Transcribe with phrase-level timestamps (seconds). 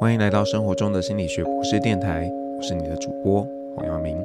[0.00, 4.16] 欢迎来到生活中的心理学博士电台，我是你的主播黄耀明。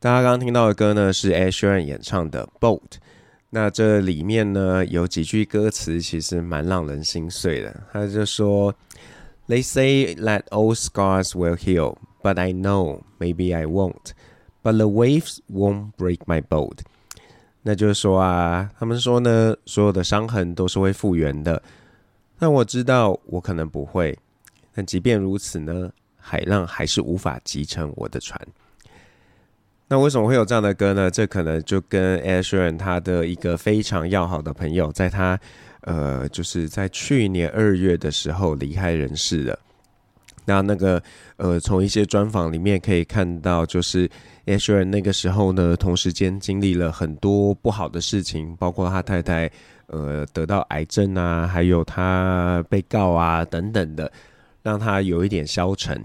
[0.00, 2.80] 大家刚刚听到的歌呢，是 a s h e r n 演唱的《Boat》。
[3.50, 7.80] 那这里面呢，有几句歌词其实蛮让人心碎的。
[7.92, 8.74] 他就说
[9.46, 14.10] ：“They say that old scars will heal, but I know maybe I won't.
[14.64, 16.78] But the waves won't break my boat.”
[17.62, 21.62] 那就是说啊，他们说呢，所有的伤痕都是会复原的。
[22.38, 24.16] 那我知道我可能不会，
[24.74, 28.38] 但即便如此呢，海浪还是无法击沉我的船。
[29.88, 31.10] 那为什么会有这样的歌呢？
[31.10, 35.38] 这可能就跟艾殊恩他的一个非常要好的朋友，在他
[35.80, 39.58] 呃，就是在去年二月的时候离开人世了。
[40.44, 41.02] 那那个
[41.38, 44.10] 呃，从一些专访里面可以看到，就是
[44.44, 49.50] 艾殊恩那个时候呢，同时间经历了很多不好的事情，包括他太太。
[49.86, 54.10] 呃，得到癌症啊，还有他被告啊等等的，
[54.62, 56.04] 让他有一点消沉。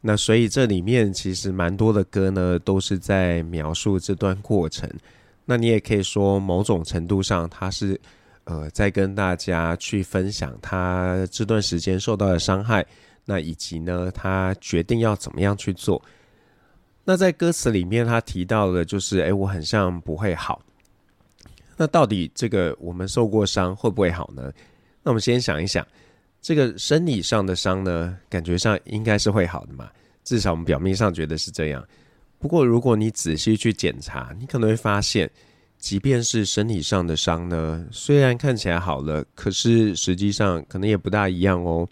[0.00, 4.90] 那所以这里面其实蛮多的歌呢，都是在描述这段过程。
[5.44, 8.00] 那你也可以说，某种程度上，他是
[8.44, 12.86] 呃在跟大家去分享他这段时间受到的伤害，
[13.26, 16.00] 那以及呢，他决定要怎么样去做。
[17.04, 20.62] 那在歌词里面，他提到的就是，哎，我很像不会好。
[21.80, 24.52] 那到底这个我们受过伤会不会好呢？
[25.02, 25.86] 那我们先想一想，
[26.42, 29.88] 这个生理上的伤呢，感觉上应该是会好的嘛，
[30.22, 31.82] 至少我们表面上觉得是这样。
[32.38, 35.30] 不过如果你仔细去检查，你可能会发现，
[35.78, 41.88] 即便是生理上的伤呢，虽然看起来好了，可是实际上可能也不大一样哦。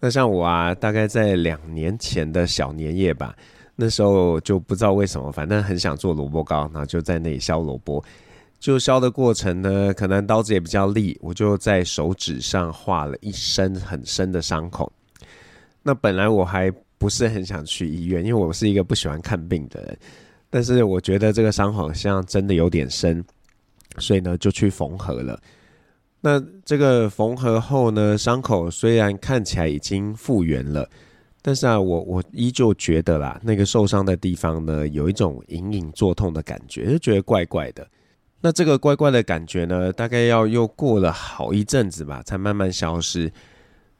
[0.00, 3.32] 那像我啊，大概在两年前的小年夜吧，
[3.76, 8.02] 那时候就不知道为什么，反正很想做萝卜糕，然后就在那里削萝卜。
[8.60, 14.92] 就削的过程呢，可能刀子也比较利，我就在手指上画了一深很深的伤口。
[15.82, 19.98] 那本来我还不是很想去医院，因为我是一个不喜欢看病的人。
[20.50, 23.24] 但是我觉得这个伤口好像真的有点深，
[23.98, 25.40] 所以呢就去缝合了。
[26.20, 30.88] 那这个缝合后呢，伤口虽然看起来已经复原了，
[31.42, 37.86] 但是啊，我我依旧觉得啦，那个受伤的地方呢，有一种隐隐作痛的感觉，就觉得怪怪的。
[38.40, 43.32] 那这个怪怪的感觉呢，大概要又过了好一阵子吧，才慢慢消失。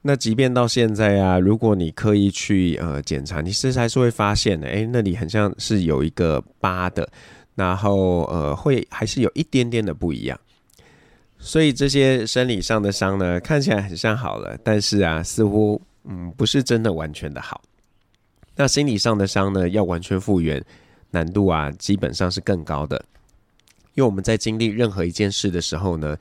[0.01, 7.05] 那即便到现在啊，如果你刻意去呃检查，你其实还是会发现的，哎，那里很像是有一个疤的，
[7.55, 10.39] 然后呃会还是有一点点的不一样。
[11.37, 17.61] 所以这些生理上的伤呢，看起来很像好了，但是啊，似乎嗯不是真的完全的好。
[18.55, 20.63] 那心理上的伤呢，要完全复原，
[21.11, 23.03] 难度啊基本上是更高的。
[23.99, 26.17] 因为我们在经历任何一件事的时候呢，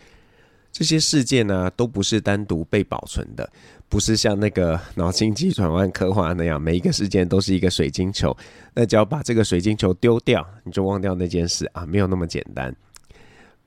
[0.73, 3.49] 这些事件呢、都不是单独被保存的，
[3.89, 8.37] 不是像那个脑筋急转弯刻画那样，每一个事件都是一个水晶球，
[8.75, 12.75] 那只要把这个水晶球丢掉，你就忘掉那件事啊，没有那么简单。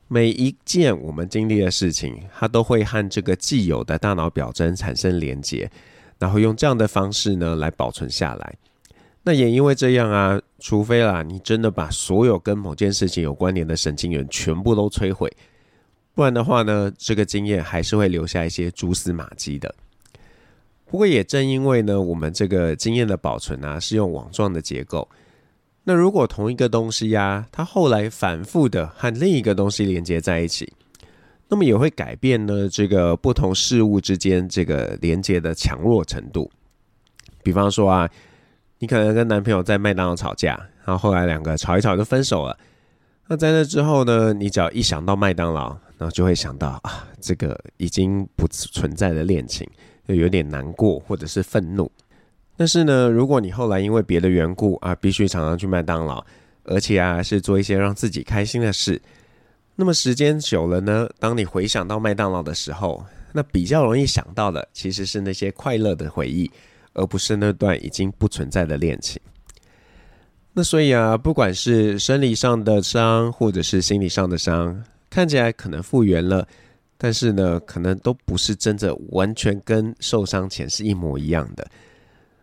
[0.09, 5.71] 每一件我们经历的事情，它都会和这个既有的大脑表征产生连接，
[6.19, 8.55] 然后用这样的方式呢来保存下来。
[9.23, 15.31] 那也因为这样啊，除非啦，你真的把所有跟某件事情有关联的神经元全部都摧毁，
[16.15, 19.75] 不然的话呢，这个经验还是会留下一些蛛丝马迹的。
[20.85, 25.07] 不过也正因为呢，我们这个经验的保存啊，是用网状的结构，
[25.83, 30.73] 那如果同一个东西呀、它后来反复的和另一个东西连接在一起，
[31.47, 36.49] 那么也会改变呢这个不同事物之间这个连接的强弱程度。
[37.43, 38.09] 比方说啊。
[38.81, 42.57] 你可能跟男朋友在麦当劳吵架，然后后来两个吵一吵就分手了。
[43.27, 45.69] 那在那之后呢，你只要一想到麦当劳，
[45.99, 49.69] 然后就会想到啊，这个已经不存在的恋情，
[50.07, 51.91] 就有点难过或者是愤怒。
[52.57, 56.25] 但是呢，如果你后来因为别的缘故啊，必须常常去麦当劳，
[56.63, 58.99] 而且啊是做一些让自己开心的事，
[59.75, 66.49] 那么时间久了呢，当你回想到麦当劳的时候，那比较容易想到的其实是那些快乐的回忆。
[66.93, 69.21] 而不是那段已经不存在的恋情。
[70.53, 76.45] 那所以啊，不管是生理上的伤，或者是心理上的伤，看起来可能复原了，
[76.97, 81.65] 但是呢，可能都不是真的完全跟受伤前是一模一样的。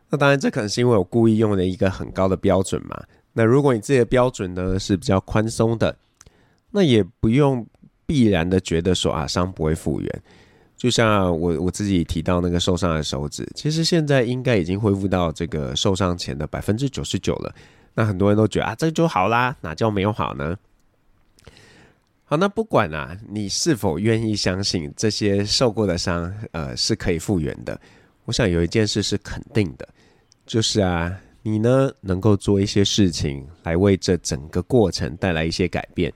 [0.09, 2.99] 那当然，这可能是因为我故意用了一个很高的标准嘛。
[3.35, 5.95] 那如果你自己的标准呢是比较宽松的，
[6.71, 7.67] 那也不用
[8.07, 10.23] 必然的觉得说啊，伤不会复原。
[10.79, 17.53] 就像我我自己提到那个受伤的手指，其实现在应该已经恢复到这个受伤前的百分之九十九了。
[17.95, 20.57] 那很多人都觉得啊，这就好啦，哪叫没有好呢？
[22.27, 27.81] 好，那不管啊，你是否愿意相信这些受过的伤，呃，是可以复原的。
[28.27, 29.89] 我想有一件事是肯定的，
[30.47, 36.13] 就是啊，你呢能够做一些事情来为这整个过程带来一些改变。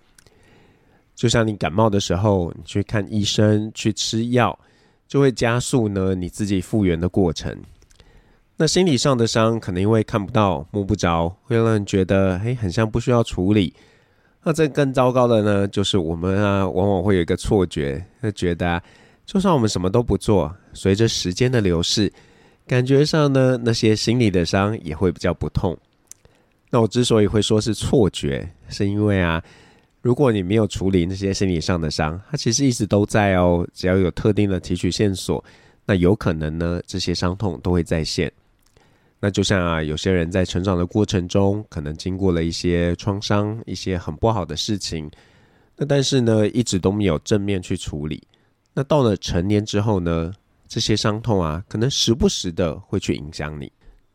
[1.14, 4.58] 就像你感冒的时候，你去看医生，去吃药，
[5.06, 7.56] 就会加速呢你自己复原的过程。
[8.56, 13.74] 那心理上的伤，可能因为看不到、摸不着，会让人觉得，诶，很像不需要处理。
[14.44, 18.82] 那这更糟糕的呢，就是我们啊，往往会有一个错觉，会觉得，
[19.24, 22.12] 就算我们什么都不做，随着时间的流逝，
[22.66, 25.76] 感觉上呢，那些心理的伤也会比较不痛。
[26.70, 29.42] 那我之所以会说是错觉，是因为啊，
[30.02, 33.66] 如果你没有处理那些心理上的伤，它其实一直都在哦。
[33.72, 35.42] 只要有特定的提取线索，
[35.86, 38.30] 那有可能呢，这些伤痛都会再现。
[39.20, 45.08] 那就像啊，有些人在成长的过程中，可能经过了一些创伤，一些很不好的事情，
[45.76, 48.20] 那但是呢，一直都没有正面去处理。
[48.74, 50.32] 那到了成年之后呢，
[50.66, 53.70] 这些伤痛啊，可能时不时的会去影响你。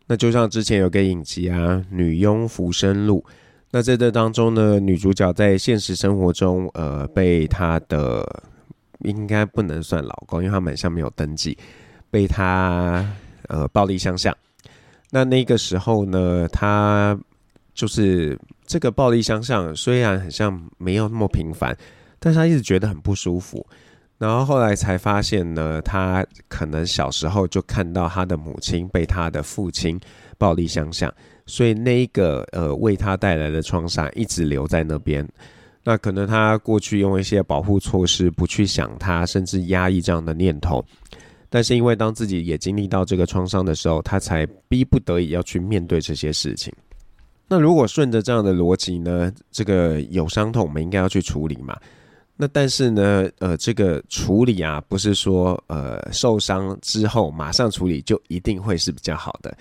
[0.06, 1.58] 那就像之前有个影集啊，
[1.90, 3.24] 《女佣浮生录》，
[3.70, 8.26] 那在这当中呢，女主角在现实生活中，呃，被她的
[9.00, 11.58] 应该不能算老公，因为她满像没有登记，
[12.10, 13.06] 被她
[13.48, 14.36] 呃暴力相向。
[15.10, 17.18] 那那个时候呢，她
[17.74, 21.78] 就是这个暴力相向，虽然很像没有那么频繁，
[22.20, 23.66] 但是她一直觉得很不舒服。
[24.18, 30.00] 然后后来才发现呢，他可能小时候就看到他的母亲被他的父亲
[30.38, 31.14] 暴力相向，
[31.46, 35.28] 所以那一个呃为他带来的创伤一直留在那边。
[35.84, 40.84] 那可能他过去用一些保护措施，不去想他，甚至压抑这样的念头。
[41.50, 46.74] 但是因为当自己也经历到这个创伤的时候，他才逼不得已要去面对这些事情。
[47.48, 51.78] 那如果顺着这样的逻辑呢，这个有伤痛，我们应该要去处理嘛？
[52.38, 59.58] 那但是呢，呃，这个处理啊，不是说呃受伤之后马上处理就一定会是比较好的，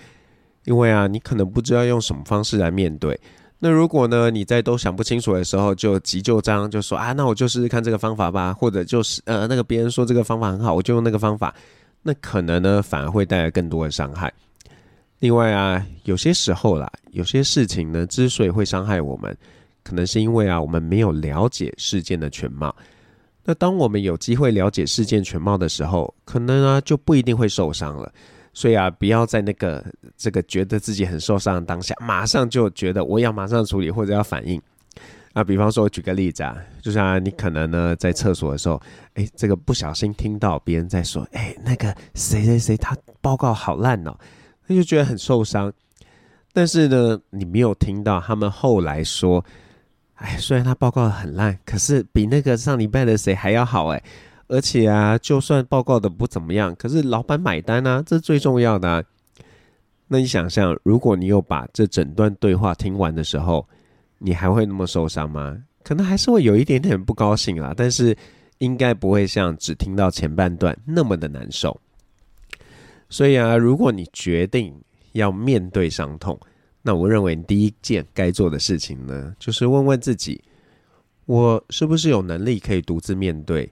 [0.65, 3.19] 因为啊，你可能不知道用什么方式来面对。
[3.59, 11.53] 那如果呢，你在都想不清楚的时候就急就章，就说啊，那我就试试看这个方法吧，或者就是呃那个别人说这个方法很好，我就用那个方法。
[12.03, 14.31] 那可能呢，反而会带来更多的伤害。
[15.17, 19.35] 另外啊，有些时候啦，有些事情呢，之所以会伤害我们，
[19.87, 22.75] 可能是因为啊，我们没有了解事件的全貌。
[23.45, 28.11] 那当我们有机会了解事件全貌的时候，可能啊，就不一定会受伤了。
[28.53, 29.81] 所以啊，不要在那个
[30.17, 34.61] 这个觉得自己很受伤的当下，马上就觉得我要马上处理或者要反应。
[35.31, 38.81] 啊比方说，我举个例子啊，就像，你可能呢在厕所的时候，
[39.13, 44.13] 哎，这个不小心听到别人在说，哎，那个谁谁谁他报告好烂哦，
[44.65, 45.71] 那就觉得很受伤。
[46.51, 49.45] 但是呢，你没有听到他们后来说，
[50.17, 54.03] 哎，虽然他报告很烂，可是比那个上礼拜的谁还要好哎，
[54.47, 59.03] 而且啊，就算报告的不怎么样，可是老板买单啊，这是最重要的啊。
[60.07, 63.67] 那你想象，如果你有把这整段对话听完的时候，
[64.17, 65.57] 你还会那么受伤吗？
[65.83, 68.17] 可能还是会有一点点不高兴啦，但是
[68.57, 71.79] 应该不会像只听到前半段那么的难受。
[73.09, 74.73] 所以啊，如果你决定
[75.11, 76.39] 要面对伤痛，
[76.87, 80.41] 那我认为第一件该做的事情呢，就是问问自己：
[81.25, 83.69] 我是不是有能力可以独自面对？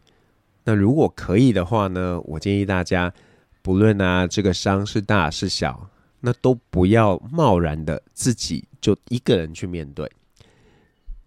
[0.65, 3.13] 那如果可以的话呢，我建议大家，
[3.61, 10.11] 不论啊这个伤是大是小，那都不要贸然的自己就一个人去面对。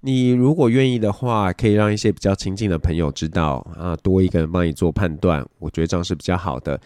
[0.01, 6.79] 你如果愿意的话，可以让一些比较亲近的朋友知道啊，多一个人帮你做判断，我觉得这样是比较好的。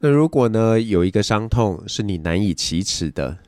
[0.00, 3.38] 那如果呢，有一个伤痛是你难以启齿的，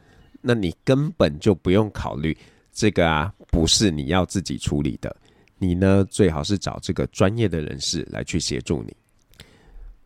[0.46, 2.36] 那你根本就不用考虑
[2.72, 5.14] 这个啊，不是你要自己处理的。
[5.58, 8.94] 你呢，最好是找这个专业的人士来去协助你。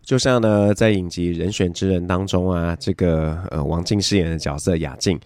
[0.03, 5.21] 就像呢，在影集《人选之人》当中啊，这个呃王静饰演的角色雅静，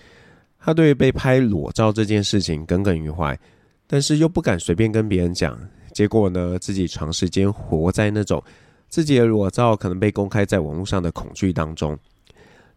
[0.58, 3.38] 她对于被拍裸照这件事情耿耿于怀。
[3.86, 5.56] 但是又不敢随便跟别人讲，
[5.92, 8.42] 结果呢，自己长时间活在那种
[8.88, 11.96] 自己的裸照可能被公开在网络上的恐惧当中。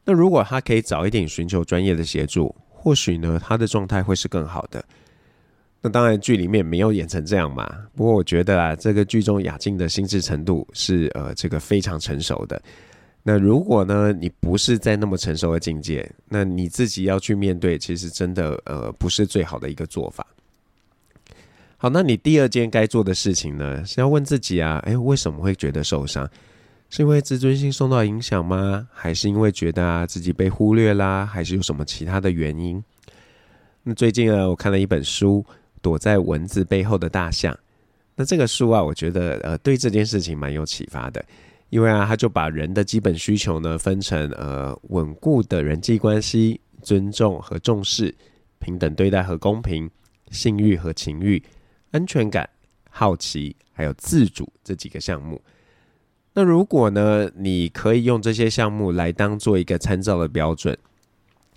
[0.07, 4.81] 那如果他可以早一点寻求专业的协助，或许呢，他的状态会是更好的。
[5.81, 7.69] 那当然，剧里面没有演成这样嘛。
[7.93, 12.59] 不过我觉得啊，这个剧中雅静的心智程度是呃这个非常成熟的。
[13.21, 20.25] 那如果呢，你不是在那么成熟的境界，那你自己要去面对，其实真的呃不是最好的一个做法。
[21.75, 26.27] 好，那你第二件该做的事情呢，是要问自己啊，诶，为什么会觉得受伤？
[26.89, 28.87] 是因为自尊心受到影响吗？
[28.93, 31.25] 还是因为觉得自己被忽略啦？
[31.25, 32.81] 还是有什么其他的原因？
[33.83, 35.45] 那最近啊，我看了一本书
[35.81, 37.53] 《躲在文字背后的大象》，
[38.15, 41.23] 那这个书啊，我觉得呃对这件事情蛮有启发的，
[41.69, 48.15] 因为啊，他就把人的基本需求呢分成呃稳固的人际关系、尊重和重视、
[48.59, 49.89] 平等对待和公平、
[50.31, 51.41] 性欲和情欲、
[51.91, 52.49] 安全感、
[52.89, 55.41] 好奇，还有自主这几个项目。
[56.39, 60.77] 那如果呢，你可以用这些项目来当做一个参照的标准，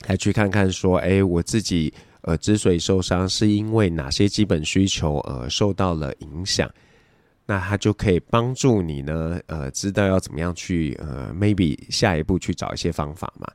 [0.06, 6.66] 来去看看说，哎，我自己呃之所以受伤，是因为哪些基本需求呃受到了影响，
[7.44, 13.46] 那它就可以帮助你呢，呃，知道要怎么样去呃，maybe 下一步去找一些方法嘛。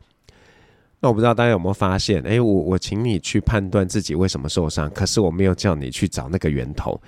[1.00, 7.01] 那我不知道大家有没有发现，哎，我我请你去判断自己为什么受伤，可是我没有叫你去找那个源头。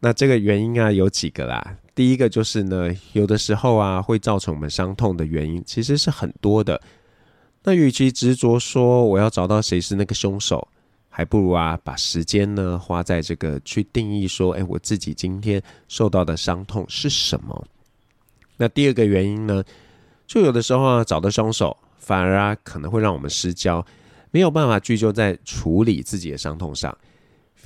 [0.00, 1.76] 那这个原因啊有几个啦。
[1.94, 6.80] 第一个就是呢，有的时候啊会造成我们伤痛的原因其实是很多的。
[7.64, 10.68] 那与其执着说我要找到谁是那个凶手，
[11.08, 17.66] 还不如啊把时间呢花在这个去定义说，哎，我自己今天受到的伤痛是什么。
[18.58, 19.64] 那第二个原因呢，
[20.26, 23.84] 就有的时候啊找到凶手，反而啊可能会让我们失焦，
[24.30, 26.96] 没有办法聚焦在处理自己的伤痛上。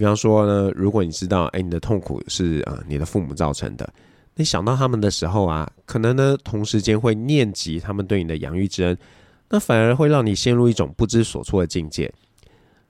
[0.01, 3.87] 比方说呢，如果你知道，哎，你的痛苦是啊、呃、你的父母造成的，
[4.35, 8.97] 你想到他们的时候啊，可能呢同时间会念及他们对你的养育之恩，
[9.47, 12.11] 那反而会让你陷入一种不知所措的境界。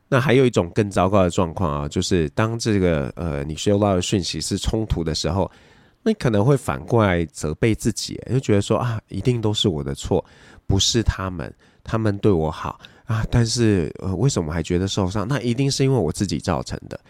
[0.09, 5.51] 那还有一种更糟糕的状况啊，就是当这个呃你收到的讯息是冲突的时候，
[6.05, 10.25] 那你可能会反过来责备自己，就觉得说啊，一定都是我的错，
[10.65, 11.53] 不是他们，
[11.83, 12.79] 他们对我好。
[13.11, 15.27] 啊，但是呃，为什么还觉得受伤？
[15.27, 17.01] 那一定是因为我自己造成的。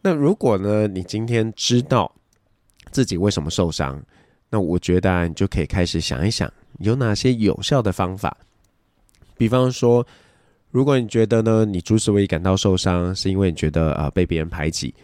[0.00, 2.08] 那如果呢，你今天知道
[2.92, 4.00] 自己为什么受伤，
[4.48, 6.48] 那我觉得啊，你就可以开始想一想，
[6.78, 8.36] 有哪些有效的方法。
[9.36, 10.06] 比方说，
[10.70, 14.94] 如果你觉得呢，你之所以感到受伤，是因为你觉得、呃、被别人排挤，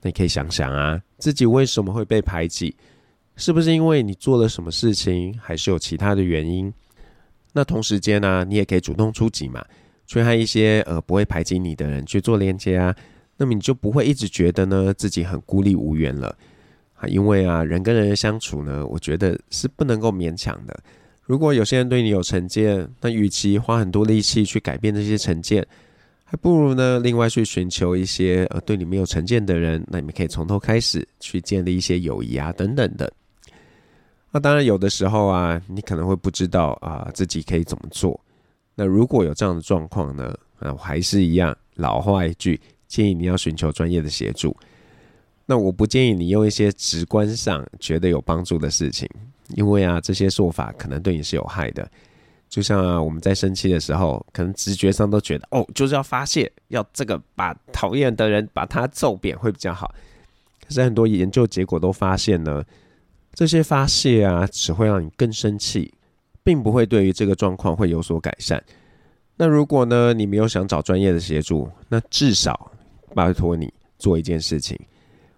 [0.00, 2.72] 那你可以想想啊，自己为什么会被排挤？
[3.34, 6.72] 是不是因为你做了什么事情，还是有其他的原因？
[7.52, 9.64] 那同时间呢、你也可以主动出击嘛，
[10.06, 12.94] 去和一些呃不会排挤你的人去做连接啊，
[13.36, 16.36] 那么你就不会一直觉得呢自己很孤立无援了
[16.94, 17.08] 啊。
[17.08, 20.78] 因为啊，人跟人的相处呢，我觉得是不能够勉强的。
[21.22, 25.64] 如果有些人对你有成见，那与其花很多力气去改变这些成见，
[26.24, 33.12] 还不如呢另外去寻求一些呃对你没有成见的人，那你们可以从头开始去建立一些友谊啊等等的。
[34.32, 38.18] 那当然，有的时候啊，你可能会不知道啊，自己可以怎么做。
[38.76, 44.56] 那如果有这样的状况呢，啊，我还是一样老话一句，建议你要寻求专业的协助。
[45.46, 49.08] 那我不建议你用一些直观上觉得有帮助的事情，
[49.56, 51.90] 因为啊，这些做法可能对你是有害的。
[52.48, 59.92] 就像啊，我们在生气的时候，可能直觉上都觉得哦，就是要发泄，要这个把讨厌的人把他揍扁会比较好。
[60.64, 62.64] 可是很多研究结果都发现呢。
[63.32, 65.92] 这些发泄啊，只会让你更生气，
[66.42, 68.62] 并不会对于这个状况会有所改善。
[69.36, 72.70] 那如果呢，你没有想找专业的协助，那至少
[73.14, 74.78] 拜托你做一件事情，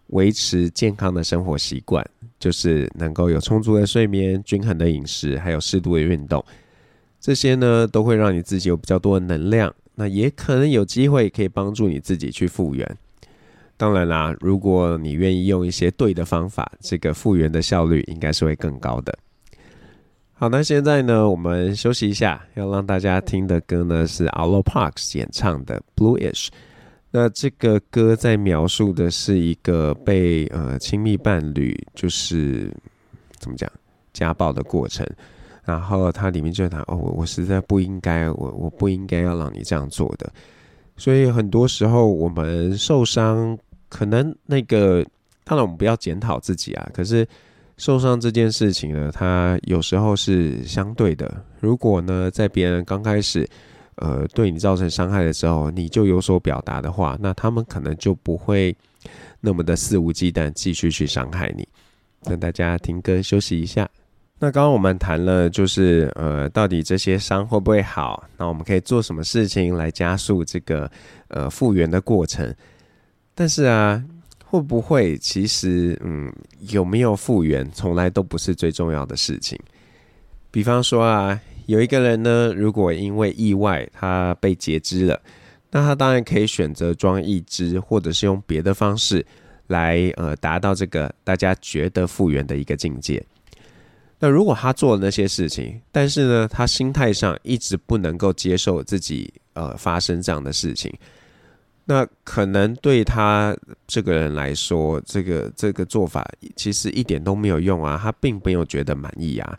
[0.08, 2.04] 维持健康的生活习惯，
[2.40, 6.44] 就是能够有充足的睡眠、均衡的饮食，还有适度的运动。
[7.20, 12.98] 这些呢，都会让你自己有比较多的能量，那也可能有机会可以帮助你自己去复原。
[13.82, 19.12] 当然啦，如果你愿意用一些对的方法，这个复原的效率应该是会更高的。
[20.34, 26.46] 好，那现在呢，我们休息一下，要让大家听的歌呢是 Alo Parks 演唱的《Blueish》。
[27.10, 32.72] 那这个歌在描述的是一个被呃亲密伴侣就是
[33.40, 33.68] 怎么讲
[34.12, 35.04] 家暴的过程，
[35.64, 40.32] 然后它里面就谈哦，我实在不应该，我我不应该要让你这样做的。
[40.96, 43.58] 所以很多时候我们受伤。
[43.92, 45.04] 可能那个，
[45.44, 46.90] 当然我们不要检讨自己啊。
[46.94, 47.28] 可是
[47.76, 51.44] 受伤这件事情呢，它有时候是相对的。
[51.60, 53.46] 如果呢，在别人刚开始，
[53.96, 58.74] 呃，对你造成伤害的时候，你就有所表达的话，那他们可能就不会
[59.40, 61.68] 那么的肆无忌惮继续去伤害你。
[62.24, 63.86] 那大家听歌休息一下。
[64.38, 68.24] 那刚刚我们谈了，就是呃，到底这些伤会不会好？
[68.38, 70.90] 那我们可以做什么事情来加速这个
[71.28, 72.52] 呃复原的过程？
[73.34, 74.02] 但是啊，
[74.44, 76.32] 会不会其实，嗯，
[76.68, 79.58] 有没有复原，从来都不是最重要的事情。
[80.50, 85.20] 比方说啊，有一个人呢，如果因为意外他被截肢了，
[85.70, 89.24] 那他当然可以选择装义肢，或者是用别的方式
[89.68, 93.24] 来呃达到这个大家觉得复原的一个境界。
[94.18, 100.92] 那如果他做了那些事情，但是呢，他心态上一直不能够接受自己呃发生这样的事情。
[101.84, 109.58] 那可能对他这个人来说，这个这个做法其实一点都没有用啊，他并没有觉得满意啊。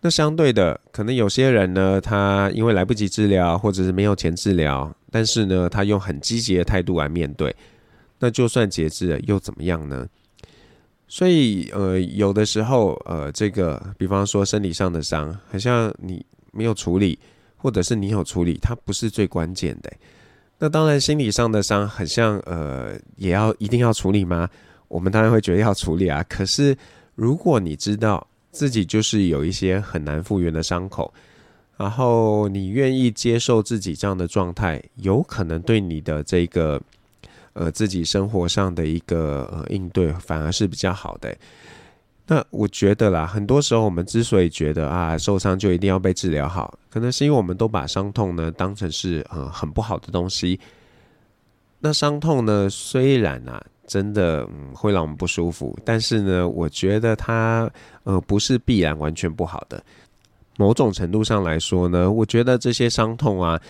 [0.00, 7.54] 那相对的，可能有些人呢，他因为来不及治疗，或者是没有钱治疗，但是呢，他用很积极的态度来面对，
[8.20, 10.06] 那就算截肢了又怎么样呢？
[11.08, 17.18] 所以，呃，有的时候，呃，这个，比方说生理上的伤，好像你没有处理，
[17.56, 19.92] 或者是你有处理，它不是最关键的。
[20.58, 24.48] 那当然，心理上的伤，很像，呃，也要一定要处理吗？
[24.88, 26.24] 我们当然会觉得要处理啊。
[26.28, 26.76] 可是，
[27.14, 31.12] 如果你知道自己就是有一些很难复原的伤口，
[31.76, 36.80] 然后你愿意接受自己这样的状态，有可能对你的这个。
[37.58, 41.34] 呃，自己生活上的一个呃应对反而是比较好的。
[42.28, 50.58] 那我觉得啦，很多时候我们之所以觉得啊受伤就一定要被治疗好，可能是因为我们都把伤痛呢当成是呃很不好的东西。
[51.78, 57.70] 那伤痛呢，虽然啊真的嗯会让我们不舒服，但是呢，我觉得它
[58.02, 59.80] 呃不是必然完全不好的。
[60.58, 63.60] 某种程度上来说呢，我觉得这些伤痛啊，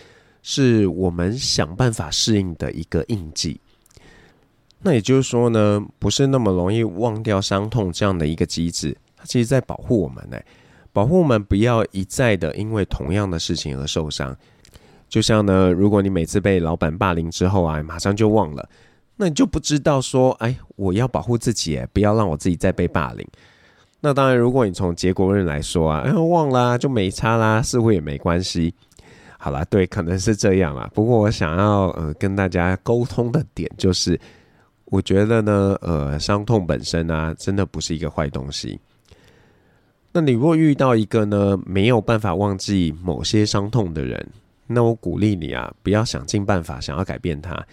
[0.42, 3.60] 是我们想办法适应的一个印记。
[4.82, 10.38] 那也就是说呢，不是那么容易忘掉伤痛这样的一个机制，它其实在保护我们呢，
[10.92, 14.36] 保护我们不要一再的因为同样的事情而受伤。
[15.08, 18.68] 就像呢，如果你每次被老板霸凌之后啊，马上就忘了，
[19.16, 23.26] 那你就不知道说，哎，我要保护自己，不要让我自己再被霸凌。
[24.00, 28.72] 那当然，如果你从结果论来说啊，哎，忘了啊，就没差啦，似乎也没关系。
[29.38, 30.88] 好啦，对，可能是这样啦。
[30.94, 34.20] 不过我想要呃跟大家沟通的点就是。
[34.86, 38.78] 我觉得呢，呃，伤痛本身啊，真的不是一个坏东西。
[40.12, 44.26] 那你如果遇到一个呢，没有办法忘记某些伤痛的人，
[44.66, 47.66] 那我鼓励你啊，不要想尽办法想要改变他。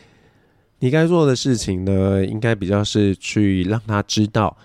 [0.80, 4.58] 你该做的事情呢，应该比较是去让他知道，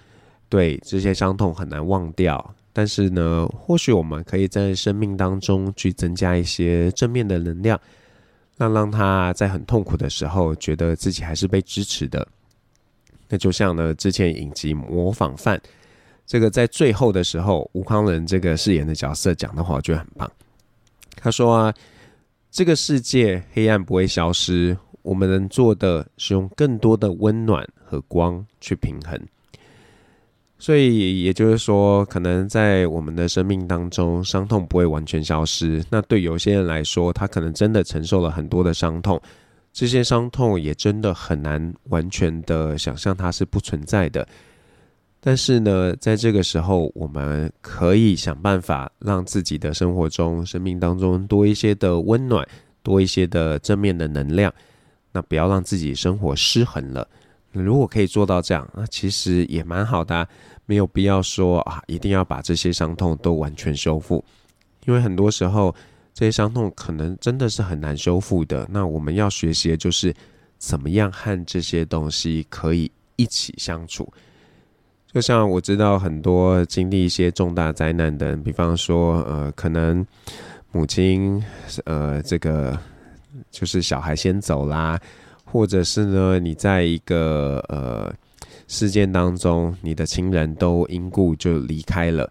[0.48, 2.54] 对，这些伤痛很难忘掉。
[2.72, 7.78] 但是呢，或许我们可以在生命当中去增加一些正面的能量，
[8.56, 12.26] 让让他在很痛苦的时候，觉得自己还是被支持的。
[13.28, 15.56] 那就像呢，之前影集《模仿犯》
[16.26, 20.30] 这个在最后的时候，吴康仁这个饰演的角色讲的话，我觉得很棒。
[21.16, 21.74] 他说啊，
[22.50, 29.20] 这个世界黑暗不会消失，我们能做的是用更多的温暖和光去平衡。
[30.58, 35.84] 所以也就是说，可能在我们的生命当中，伤痛不会完全消失。
[35.88, 39.20] 那对有些人来说，他可能真的承受了很多的伤痛。
[39.78, 44.26] 这些伤痛也真的很难完全的想象它是不存在的，
[45.20, 52.44] 但是呢，在这个时候，我们可以想办法让自己的生活中、生命当中多一些的温暖，
[52.82, 54.52] 多一些的正面的能量。
[55.12, 57.06] 那不要让自己生活失衡了。
[57.52, 60.26] 如果可以做到这样，那其实也蛮好的啊，
[60.66, 64.24] 没有必要说啊，一定要把这些伤痛都完全修复，
[64.86, 65.72] 因为很多时候。
[66.18, 68.66] 这些伤痛可能真的是很难修复的。
[68.68, 70.12] 那我们要学习的就是
[70.58, 74.12] 怎么样和这些东西可以一起相处。
[75.12, 80.04] 就像我知道很多经历一些重大灾难的人，比方说呃，可能
[80.72, 81.40] 母亲
[81.84, 82.76] 呃，这个
[83.52, 85.00] 就是小孩先走啦，
[85.44, 88.12] 或者是呢，你在一个呃
[88.66, 92.28] 事件当中，你的亲人都因故就离开了，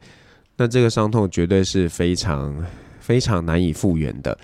[0.58, 2.54] 那这个伤痛绝对是非常。
[3.08, 4.38] 非常难以复原的，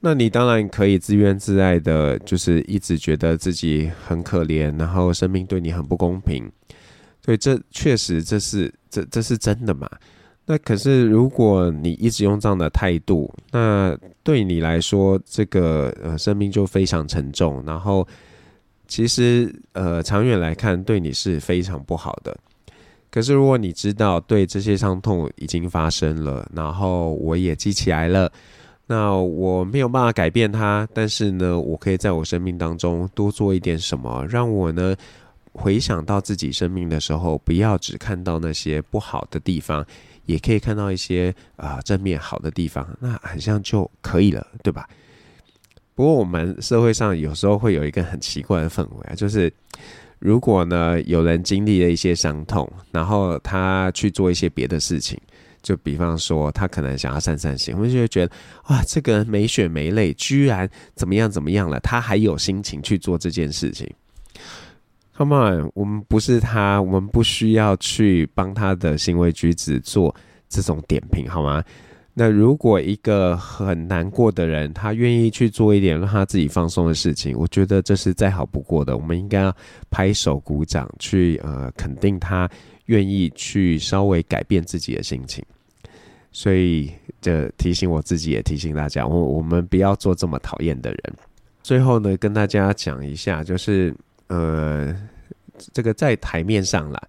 [0.00, 6.52] 那你当然可以自怨自艾的，就是一直觉得自己很可怜，然后生命对你很不公平。
[7.22, 9.88] 对，这确实这是这这是真的嘛？
[10.44, 18.06] 那可是如果你一直用这样的态度，那对你来说，这个呃生命就非常沉重，然后
[18.86, 22.36] 其实呃长远来看，对你是非常不好的。
[23.10, 28.30] 可是，如果你知道，对这些伤痛已经发生了，然后我也记起来了，
[28.86, 34.94] 那我没有办法改变它，但是呢，我可以在我生命当中多做一点什么，让我呢
[35.52, 39.82] 回想到自己生命的时候，不要只看到那些不好的地方，
[40.26, 44.86] 也可以看到一些啊、正面好的地方，那好像就可以了，对吧？
[45.94, 49.50] 不过我们社会上有时候会有一个很奇怪的氛围啊，就是。
[50.18, 55.20] 如果呢，有人经历了一些伤痛，然后他去做一些别的事情，
[55.62, 58.32] 就比方说他可能想要散散心，我们就会觉得
[58.68, 63.88] 哇，这个人没血没泪，居然怎么样怎么样了，他还有心情去做这件事情。
[65.16, 70.14] Come on，我们不是他，我们不需要去帮他的行为举止做
[70.48, 71.62] 这种点评，好吗？
[72.18, 78.96] 那如果一个很难过的人，他愿意去做一点让他自己放松的事情，我觉得这是再好不过的。
[78.96, 79.54] 我们应该要
[79.90, 82.48] 拍手鼓掌，去呃肯定他
[82.86, 85.44] 愿意去稍微改变自己的心情。
[86.32, 91.14] 所以，这提醒我自己，也提醒大家，我我们不要做这么讨厌的人。
[91.62, 93.94] 最后呢，跟大家讲一下，就是
[94.28, 94.96] 呃，
[95.74, 97.02] 这个在台面上啦。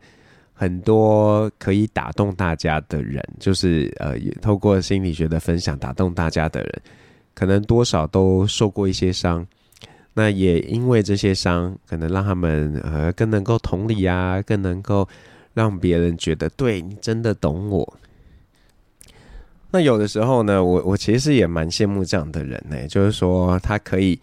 [0.60, 6.82] 很多可以打动大家的人，就是呃，透过心理学的分享打动大家的人，
[7.36, 9.46] 可能多少都受过一些伤。
[10.16, 15.08] 那也因为这些伤，可能让他们呃更能够同理啊，更能够
[15.54, 17.98] 让别人觉得对你真的懂我。
[19.70, 24.20] 那有的时候呢，我我其实也蛮羡慕这样的人呢，就是说他可以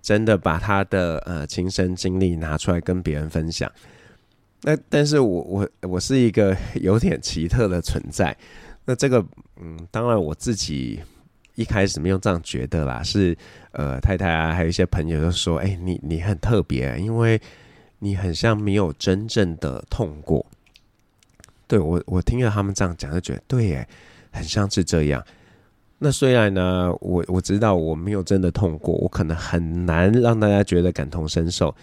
[0.00, 3.70] 真的把他的呃亲身经历拿出来跟别人分享。
[4.66, 8.34] 那但是我我我是一个 有点奇特的存在，
[8.86, 9.22] 那这个
[9.60, 10.98] 嗯，当然我自己
[11.54, 13.36] 一开始没有这样觉得啦，是
[13.72, 17.38] 呃太太啊，还有一些朋友都说，哎、你你很特别，因为
[17.98, 20.44] 你很像没有真正的痛过。
[21.66, 23.86] 对，我我听了他们这样讲，就觉得对耶，
[24.32, 25.22] 很像是这样。
[25.98, 31.74] 那虽然呢，我我知道我没有真的痛过，我可能很难让大家觉得感同身受。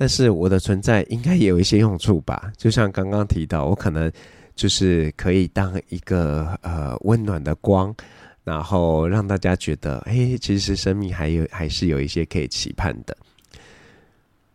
[0.00, 2.50] 但是我的存在应该也有一些用处吧？
[2.56, 4.10] 就像刚刚提到，我可能
[4.56, 7.94] 就是可以当一个呃温暖的光，
[8.42, 13.14] 然后让大家觉得，哎，其实生命还有还是有一些可以期盼的。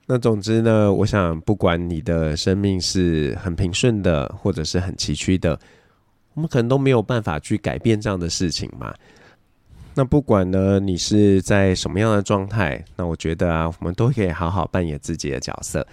[0.08, 5.60] 那总之呢，我想不管你的生命是很平顺的，或者是很崎岖的，
[6.34, 8.92] 我们可能都没有办法去改变这样的事情嘛。
[9.98, 15.88] 那不管呢，你是在什么样的状态，那我觉得啊，我们都可以好好扮演自己的角色。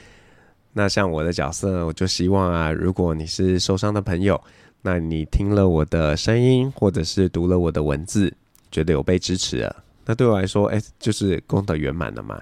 [0.73, 4.43] 那像我的角色，我就希望啊，如果你是受伤的朋友，
[4.83, 8.35] 那你听了我的声音，或者是读了我的文字，
[8.73, 12.41] 觉得有被支持了，那对我来说，哎，就是功德圆满了嘛。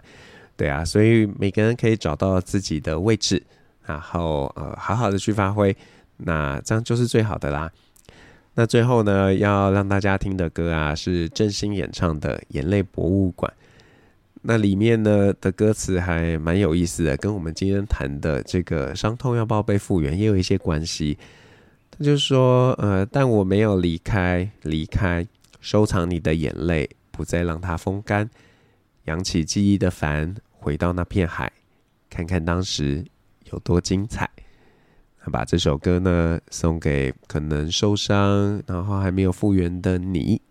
[0.56, 3.42] 对啊，所以每个人可以找到自己的位置，
[3.84, 5.76] 然后呃，好好的去发挥，
[6.16, 7.70] 那这样就是最好的啦。
[8.60, 13.50] 那最后呢，要让大家听的歌啊，是郑兴演唱的《眼泪博物馆》。
[14.42, 21.16] 那里面呢的歌词还蛮有意思的，跟我们今天谈的这个伤痛要不要被复原也有一些关系。
[21.90, 25.26] 他就说，呃，但我没有离开，离开，
[25.62, 28.28] 收藏你的眼泪，不再让它风干，
[29.04, 31.50] 扬起记忆的帆，回到那片海，
[32.10, 33.02] 看看当时
[33.50, 34.28] 有多精彩。
[35.30, 40.40] 把这首歌呢送给可能受伤，然后还没有复原的你。